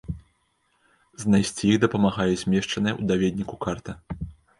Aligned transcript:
Знайсці 1.23 1.63
іх 1.71 1.77
дапамагае 1.83 2.33
змешчаная 2.45 2.93
ў 2.99 3.07
даведніку 3.13 3.55
карта. 3.67 3.91